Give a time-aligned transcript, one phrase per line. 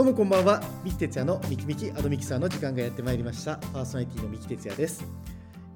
[0.00, 0.62] どうもこんばんは。
[0.82, 3.58] 三木哲也のミキミキアドミキさんの時間がやってまいりました。
[3.58, 5.04] パーソナリティの三木哲也です、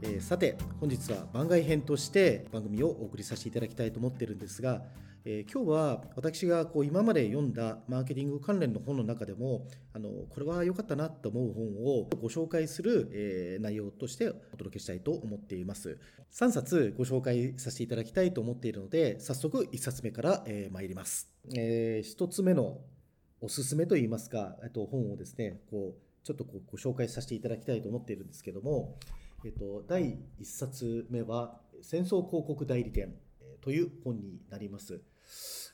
[0.00, 4.80] えーさて本日は番外編として番組をお送りさせていただきたいと思ってるんですが、
[5.26, 15.98] えー今日は私がこう今まで読んだマーケティング関連の本の中でもあのこれは良かったなと思う本をご紹介する、えー内容としてお届けしたいと思っています。
[16.32, 22.78] 3冊ご紹介させていただきたいと思っているので早速1冊目から、えー参ります、え1つ目の
[23.44, 28.96] おすすめといいますか、えっと、本をですね、こうちょっとこうご紹介させていただきたいと思っているんですけども、
[29.44, 33.14] えっと、第1冊目は、戦争広告代理店
[33.60, 35.02] という本になります。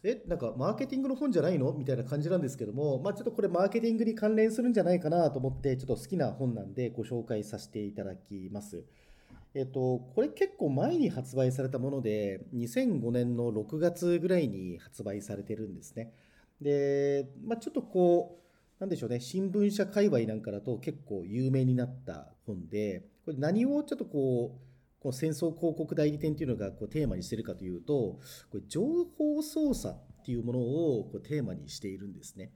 [0.03, 1.73] え、なんかマーケティングの本じゃないの？
[1.73, 8.83] みたいな感じなんですけども、まあ、ちょっとこれマーケティングに関連するんじゃないかなと思って、ちょっと好きな本なんでご紹介させていただきます。
[9.55, 16.13] えっと、これ結構前に発売されたもので、2005年の6月ぐらいに発売されてるんですね。
[16.61, 28.21] で、まあ、ちょっとこう、なんでしょうね、新聞社界隈なんかだと結構有名になった本で、これ何をちょっとこう、この戦争広告代理店っていうのがこうテーマにしてるかというと、こ
[28.55, 28.83] れ情
[29.19, 32.53] 報操作っていうものをこうテーマにしているんですね。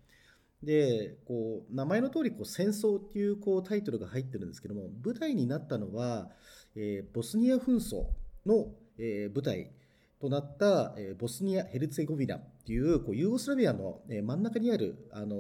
[0.63, 6.31] で、こう名前の通りこり戦争っていうこうタイトルが入ってるんですけども、舞台になったのは、
[6.75, 8.07] えーボスニア紛争
[8.47, 9.71] の、えー舞台
[10.25, 15.37] となった、えボスニア・ヘルツェゴビナっていうこうユーゴスラビアの、え真ん中にある、あの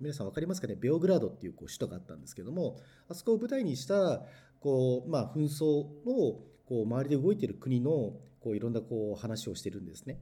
[0.00, 4.22] 皆さん分かりますかね、ベオグラードっていうこう首都があったんですけども、あそこを舞台にした
[4.60, 6.14] こう、まあ、紛争の
[6.66, 7.90] こう周りで動いている国の
[8.40, 10.18] こういろんなこう話をしてるんですね。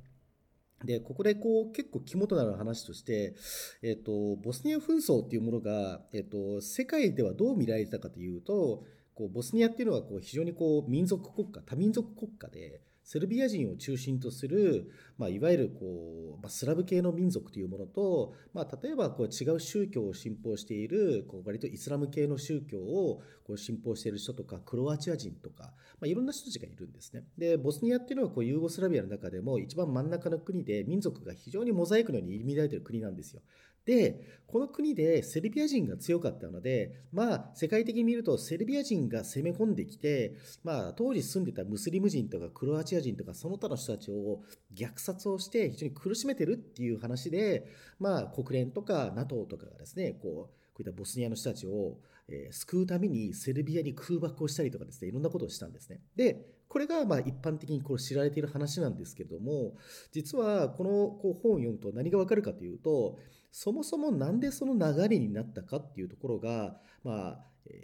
[0.84, 3.34] でここでこう結構肝となる話として、
[3.82, 25.72] えっとボスニア紛争っていうものが、えっと世界ではどう見られてたかというとこうボスニアっていうのはこう非常にこう民族国家多民族国家でセルビア人を中心とする、まあ、いわゆるこう、まあ、スラブ系の民族というものと、まあ、例えばこう違う宗教を信奉しているこう割とイスラム系の宗教をこう信奉している人とかクロアチア人とか、ま
[26.02, 27.22] あ、いろんな人たちがいるんですね。
[27.38, 33.40] でボスニアっていうのはこうユーゴスラビアの中でも一番真ん中の国で民族が非常にモザイクのように入り乱れてる国なんですよ。
[33.86, 44.42] でこの国でセルビア人が強かったので、まあ、世界的に見るとセルビア人が攻め込んできて、まあ、当時住んでたムスリム人とかクロアチア人とかその他の人たちを
[44.74, 47.66] 虐殺をして非常に苦しめてるっていう話で、
[47.98, 51.96] まあ、国連とか NATO とかがですねこうこういったボスニアの人たちを、
[52.28, 56.00] え救うためにセルビアに空爆をしたりとかですねいろんなことをしたんですね。
[56.16, 59.74] でこれがまあ一般的にこう知られている話なんですけれども
[60.12, 63.18] 実はこのこう本を読むと何がわかるかというと
[63.50, 67.38] そもそもなんでその流れになったかっていうところが、まあ、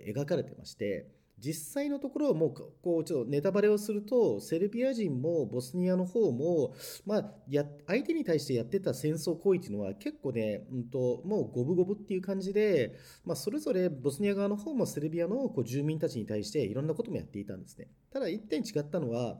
[0.06, 1.08] 描かれてまして
[1.42, 6.72] 実際のところもうこうちょっとネタバレをするとセルビア人もボスニアの方も、
[7.04, 12.94] まあ、や相手に対してやってた戦争行為っていうのは結構ね、うん、ともう五分五分っていう感じで、
[13.24, 17.88] まあ、それぞれボスニア側の方もセルビアのこう住民たちに対していろんなこともやっていたんですね。
[18.12, 19.36] ただ一点違ったのは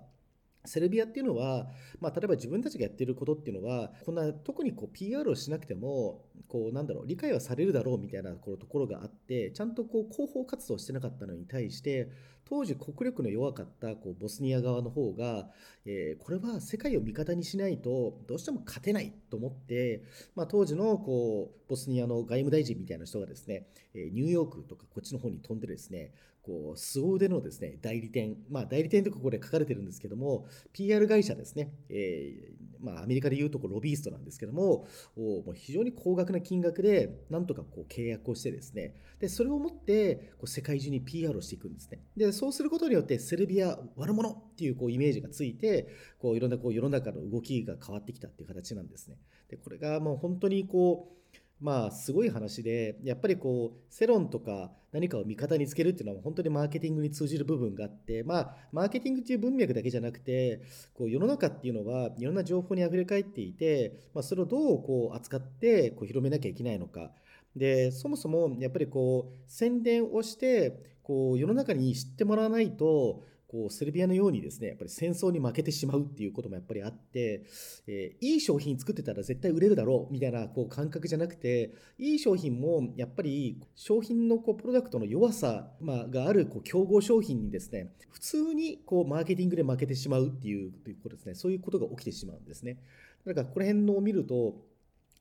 [0.64, 1.66] セルビアっていうのは、
[2.00, 12.10] まあ、例えば自分たちがやってることっていうのはこんな特にこう PR をしなくてもこうなんだろう理解はされるだろうみたいなところがあってちゃんとこう広報活動してなかったのに対して
[12.52, 15.48] 当時国力の弱かったこうボスニア側の方が、
[15.86, 20.02] えーこれは世界を味方にしないとどうしても勝てないと思って、
[20.36, 26.12] まあ、当時のこうボスニアの外務大臣みたいな人がですね、えニューヨークとかこっちの方に飛んでですね
[26.42, 34.86] こう凄腕のですね代理店、まあ、代理店とかこれ書かれてるんですけども PR 会社ですね、えーまあ、アメリカでいうとこうロビーストなんですけども
[35.16, 42.00] おもう非常に高額な金額でなんとかこう契約をしてですねでそれをもってこう世界中に PR をしていくんですね。
[42.16, 45.86] でそうすることによってセルビア悪者っていうこうイメージがついて
[46.18, 49.16] こういろんなこう世の中の動きが変わってきたっていう形なんですね。
[49.48, 60.62] でこれがもう本当にこうまあすごい話でやっぱりこう世論とか何かを味方につけるっていうのは本当にマーケティングに通じる部分があってまあマーケティングっていう文脈だけじゃなくて
[60.94, 67.12] こう世の中っていうのはいろんな情報にあふれ返っていて、まあ、それをどうこう扱ってこう広めなきゃいけないのか。
[67.54, 73.22] でそもそもやっぱりこう宣伝をしてこう世の中に知ってもらわないと
[73.52, 77.44] こうセルビアのようにですねやっぱり戦争に負けてしまうっていうこともやっぱりあって、
[77.86, 92.78] えいい商品作ってたら絶対売れるだろうみたいなこう感覚じゃなくていい商品もやっぱり商品のこうプロダクトの弱さ、まあ、があるこう競合商品にですね普通にこうマーケティングで負けてしまうっていうということですねそういうことが起きてしまうんですね。
[93.26, 94.56] だからこの辺のを見ると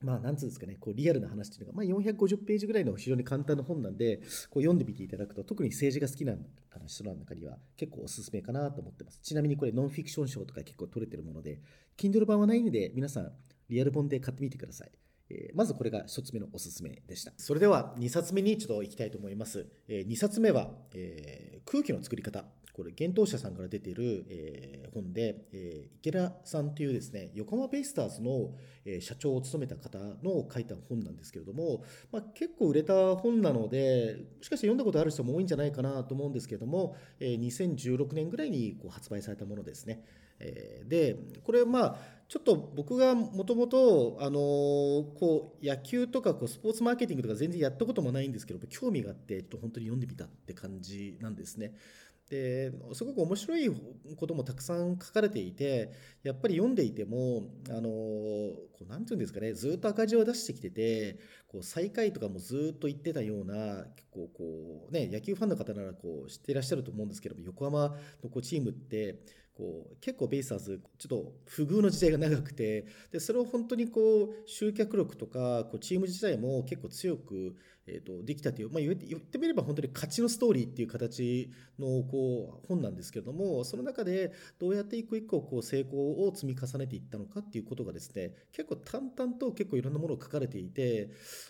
[0.02, 4.18] まあ、なんつうんですかね、こうリアルな話っていうのが、まあ、450ページぐらいの非常に簡単な本なんで、
[4.50, 6.36] こう読んでみていただくと、特に政治が好きな
[6.88, 9.20] 人の中には結構おすすめかなと思ってます。
[9.22, 11.62] ちなみにこれ、ノンフィクション賞とか結構取れてるもので、
[11.98, 13.32] Kindle 版はないので、皆さん、
[13.70, 14.92] リアル本で買ってみてください。
[15.30, 17.32] えー、まずこれが1つ目のおすすめでした。
[17.38, 19.68] それでは2冊目にちょっと行きたいと思います。
[19.88, 22.46] えー、2冊目は、えー、空気の作り方。
[22.82, 28.56] これ、幻冬者さんから出てる、えー、本で、えー、池田さんというですね、横浜ベイスターズの、
[28.86, 40.04] えー、社長を務めた方の書いた本なんですけれども、まあ、結構売れた本なので、もしかして読んだことある人も多いんじゃないかなと思うんですけれども、えー、2016年ぐらいにこう発売されたものですね。
[40.40, 41.96] えー、で、これまあ、
[42.28, 51.74] ちょっと僕がもともと、あのこう、野球とかこうスポーツマーケティングとか全然やったこともないんですけど、興味があって、ちょっと本当に読んでみたって感じなんですね。
[52.32, 53.70] ですごく面白い
[54.16, 55.92] こともたくさん書かれていて
[56.24, 61.20] やっぱり読んでいてもあのこうなていうんですかねずっと赤字を出してきてて
[61.50, 67.90] こう最下位とかもずっと言ってたような結構こうね野球ファンの方ならこう知っていらっしゃると思うんですけども横浜
[68.24, 69.20] のこうチームって
[69.54, 77.58] こう結構ベイスターズちょっと不遇の時代が長くてでそれを本当にこう集客力とかこうチーム自体も結構強く、
[77.94, 91.10] えー、とできたという、まあ、言ってみれば本当に勝ちのストーリーっていう形のこう本なんですけれどもその中でどうやって一個一個こう成功を積み重ねていったのかっていうことがですね結構淡々と結構いろんなものを書かれていて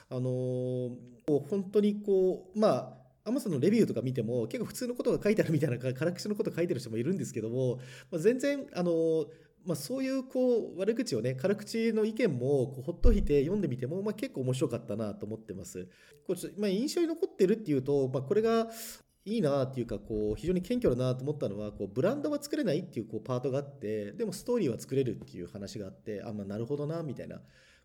[0.09, 0.89] あのー、
[1.27, 7.77] こう本当にこうまあアマゾンのレビューとか見ても結構普通のことが書いてあるみたいな辛口のこと書いてる人もいるんですけども、
[8.09, 9.25] まあ、全然あの
[9.65, 15.87] まあ、そういうこう悪口をね辛口の意見もこうほっといて読んでみても、まあ、結構面白かったなと思ってます。
[16.25, 18.67] これまあ、印象に残ってるっていうと、まあ、これが
[19.23, 27.41] いいなっていうかこう非常に謙虚だなと思ったのはこうブランドは作れないっていうこうパートがあってでもストーリーは作れるっていう話があってあ、まあ、なるほどなみたいな。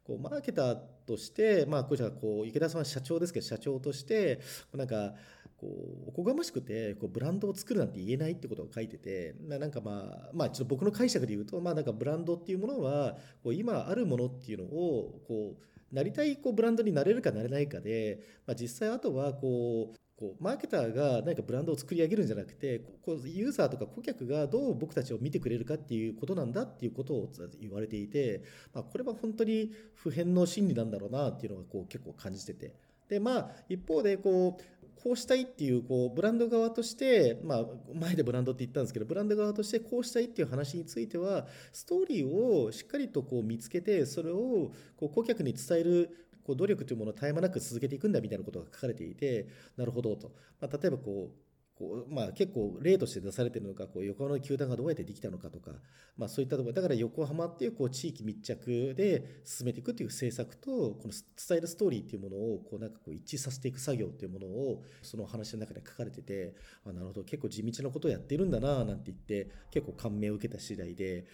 [0.06, 4.40] こうマーケターとして、まあ、こうじゃこう池田さんは社長ですけど社長として
[4.72, 5.14] なんか
[5.58, 5.66] こ
[6.06, 27.30] うおこがましくてこうブランドを作るなんて言えないってことを書いててなんかまあまあちょっと僕の解釈で言うとまあなんかブランドっていうものはこう今あるものっていうのをこうなりたいこうブランドになれるかなれないかで、まあ、実際あとはこうこうマーケターが何かブランドを作り上げるんじゃなくてこうユーザーとか顧客がどう僕たちを見てくれるかっていうことなんだっていうことを
[27.60, 28.42] 言われていて、
[28.72, 32.74] まあ、これは本当に普遍の心理なんだろうなっていうのがこう結構感じてて。
[33.08, 34.62] でまあ一方でこう
[35.06, 37.64] こうしたいっていうこうブランド側として、まあ、
[37.94, 46.10] 前でブランドって言ったんですけどブランド側としてこうしたいっていう話についてはストーリーをしっかりとこう見つけてそれをこう顧客に伝える
[46.44, 51.45] こう努力というものを絶え間なく続けていくんだみたいなことが書かれていてなるほどと、まあ、例えばこう
[51.78, 55.72] こうまあ、結構例として出されてるのがこう横浜の球団がどうやってできたのかとか、
[56.16, 66.54] まあ、そういったところだから横浜っていうこう地域密着で進めていくという政策とこの伝えるストーリーっていうものをこうなんかこう一致させていく作業っていうものをその話の中で書かれてて
[66.86, 71.26] あなるほど結構地道なことをやってるんだななんて言って結構感銘を受けた次第で。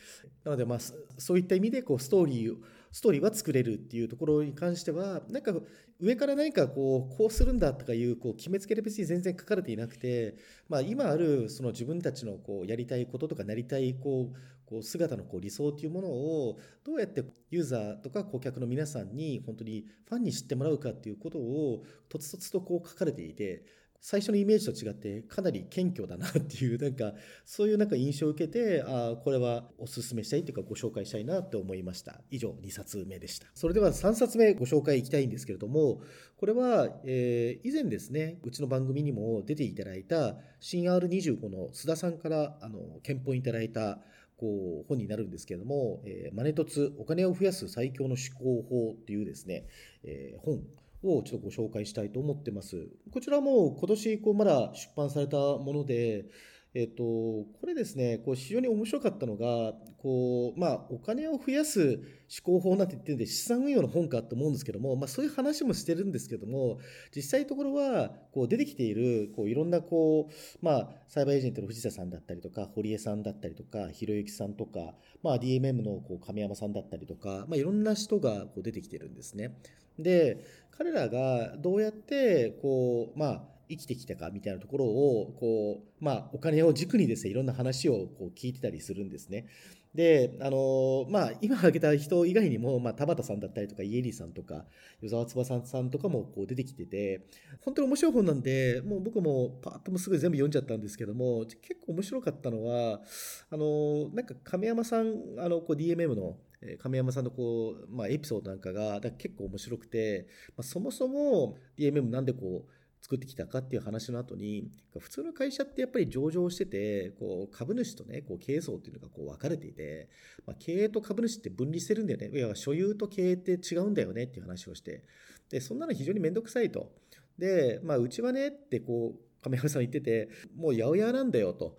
[0.44, 0.78] なのでまあ
[1.18, 2.56] そういった意味でこうストーリー
[2.92, 5.52] ストーリーは作れるっていうところに関してはなんか
[5.98, 10.36] 上から何かこうこうするんだとかいうこう決めつけで別に全然書かれていなくて、
[10.68, 14.36] まあ、今あるその自分たちのこうやりたいこととかなりたいこう
[14.66, 23.64] こう姿のこう理想っていうものをどうやってユーザーとか顧客の皆さんに本当にファンに知ってもらうかっていうことをとつとつとこう書かれていて
[24.04, 27.12] 最初のイメージと違ってかなり謙虚だなっていうなんか
[27.46, 32.20] そういうなんか印象を受けてあこれはおすすめしたいというかご紹介したいなと思いました。
[32.28, 33.46] 以上2冊目でした。
[33.54, 36.00] それでは3冊目ご紹介いきたいんですけれども
[36.36, 44.00] これは、えー、以前ですねうちの番組にも出ていただいた新 R25 の須田さんからあの検討いただいた
[44.36, 49.68] こう本になるんですけれども、えー、マネトツお金を増やす最強の思考法っていうですね、
[50.02, 50.58] えー、本
[51.02, 52.88] をちょっとご紹介したいと思ってます。
[53.12, 56.26] こちらも今年こうまだ出版されたもので、
[56.74, 62.00] えっと、これですね、こう非常に面白かったのが、こう、まあ、お金を増やす
[62.44, 66.78] 思考法なんて言ってるんで、資産運用の本かと思うんですけども、まあ、そういう話もしてるんですけども、
[67.14, 79.54] 実際のところは、こう、出てきている、こう、いろんな、こう、まあ、サイバーエージェントの藤田さんだったりとか、堀江さんだったりとか、ひろゆきさんとか、まあ、DMM の、こう、亀山さんだったりとか、まあ、いろんな人が、こう、出てきてるんですね。
[79.98, 89.46] で、彼らがどうやって、こう、まあ、生きてきたかみたいなところをこう、まあ、お金を軸にですねいろんな話をこう聞いてたりするんですね。
[89.94, 94.64] で、あのまあ、今挙げた人以外にも、まあ、田畑さんだったりとか、イエリーさんとか、
[95.02, 97.26] 与沢翼さんとかもこう出てきてて、
[97.60, 103.02] 本当に面白い本なんで、もう僕もパッともすぐ全部読んじゃったんですけども、結構面白かったのは、
[103.50, 106.36] あのなんか亀山さん、あのこう DMM の
[106.78, 110.26] 亀山さんのこう、まあ、エピソードなんかが結構面白くて、
[110.56, 120.08] まあ、そもそも DMM なんでこう作ってきたかっていう話の後に普通の会社ってやっぱり上場しててこう株主とねこう経営層っていうのがこう分かれていて、
[120.46, 125.02] まあ、経営と株主って分離してるんだよねいや所有と経営って違うんだよねっていう話をして
[125.50, 126.92] でそんなの非常に面倒くさいと
[127.38, 131.76] で、まあ、うちはねってこう亀山さん言っててもう八百屋なんだよと。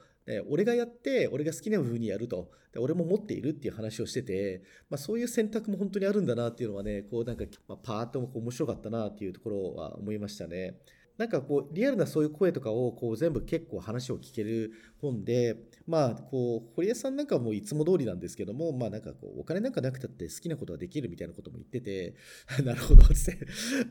[0.49, 10.77] 俺がやって俺が好きな風にやると俺も持っているっていう話をしてて、まあ、そういう選択も本当にあるんだなっていうのはねこうなんか、まあ、パーッと面白かったなっていうところは思いましたね。
[11.17, 22.15] なんかこうリアルなそういう声とかをこう全部結構話を聞ける本でまあこう堀江さんなんかもいつも通りなんですけどもまあなんかこうお金なんかなくたって好きなことができるみたいなことも言ってて
[22.63, 23.13] なるほどって。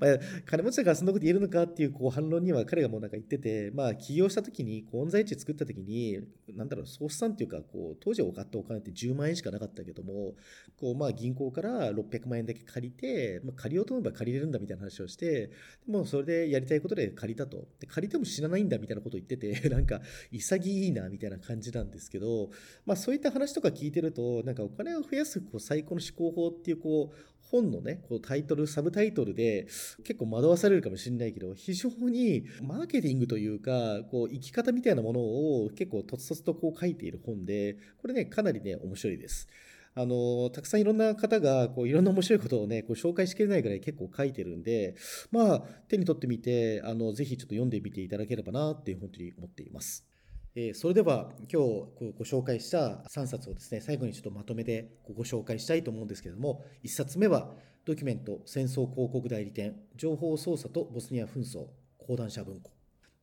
[0.00, 10.35] まあ金持ちだからそんなこと言えるのかっていうこう反論には彼がもうなんか言っててまあ起業した時にこうオンザイチ作った時になんだろう総資産っていうかこう当時多かったお金って10万円しかなかったけども
[10.76, 15.50] こうまあ銀行から600万円だけ借りて、まあ、借りようと思えば借りれるんだみたいな話をして
[15.87, 20.00] でもそれでやりたいことで借りたとで借りても死なないんだみたいなことを言ってて なんか
[20.31, 22.50] 潔いなみたいな感じなんですけど、
[22.85, 29.66] まあ、そういった話とか聞いてるとなんかお金を増やすこう最高の思考法っていうこう本のねこうタイトルサブタイトルで
[30.04, 39.49] 結構惑わされるかもしれないけど非常にマーケティングというかこう生き方みたいなものを結構とつとつとこう書いている本でこれねかなりね面白いです。
[39.95, 44.95] あのたくさんいろんな方がこういろんな面白いことをねこう紹介しきれないぐらい結構書いてるんで
[45.31, 50.07] まあ手に取ってみてあのぜひちょっと読んでみていただければなって本当に思っています。
[50.55, 57.53] えそれでは今日ご紹介した3冊をですね最後にちょっとまとめてご紹介したいと思うんですけれども1冊目は
[57.87, 61.69] ドキュメント戦争広告代理店情報操作とボスニア紛争
[61.99, 62.71] 講談社文庫。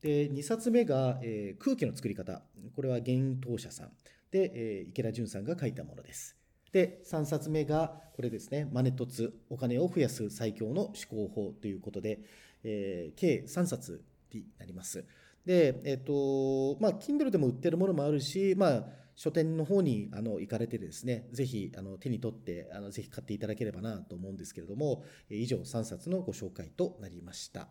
[0.01, 2.41] で2冊目が、えー、空気の作り方。
[2.75, 3.91] これは幻冬者さん。
[4.31, 6.38] で、えー、池田純さんが書いたものです。
[6.71, 12.19] で3冊目がこれですねマネトツお金を増やす最強の思考法ということで、
[12.63, 15.05] えー、計3冊になります
[15.45, 18.85] で、えっ、と、まあ、Kindle でも売ってるものもあるし、まあ、
[19.15, 27.69] 書店の方にあの行かれてですね、ぜひあの手に取ってあのぜひ買っていただければなと思うんですけれども、以上3冊のご紹介となりました。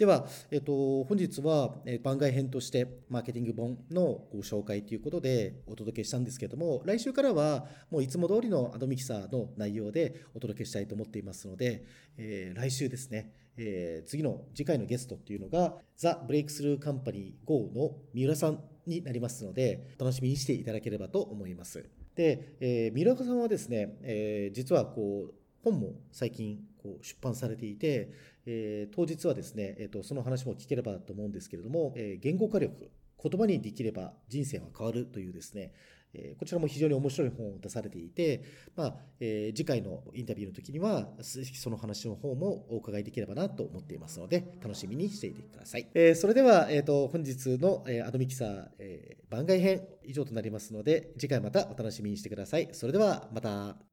[0.00, 11.84] では、えっと、本日は番外編としてマーケティング本のご紹介ということでお届けしたんですけども、来週からはもういつも通りのアドミキサーの内容でお届けしたいと思っていますので、
[12.16, 21.84] えー、来週ですね、えー、次の次回のゲストっていうのが、ザ・ブレイクスルーカンパニー GO の三浦さんになりますので、楽しみにしていただければと思います。
[22.14, 28.10] で、えー、三浦さんはですね、えー、実はこう、本も最近こう出版されていて、
[28.46, 32.90] えー、当日はですね、えーと、その話も聞ければと思うんですけれども、えー、言語化力、
[33.22, 35.72] 言葉にできれば人生は変わるというですね、
[36.14, 38.42] えこちらも非常に面白い本を出されていて、
[38.76, 45.88] まあえー、次回のインタビューの時には、その話の方もお伺いできればなと思っていますので、楽しみにしていてください。
[45.94, 52.68] えー、それでは、えーと、本日の、えー、アドミキサー、え、番外編以上となりますので、次回またお楽しみにしてください。
[52.72, 53.89] それではまた。